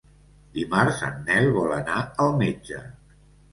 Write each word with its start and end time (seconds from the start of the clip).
Dimarts 0.55 1.03
en 1.09 1.19
Nel 1.27 1.51
vol 1.59 1.75
anar 1.77 1.99
al 2.27 2.35
metge. 2.43 2.83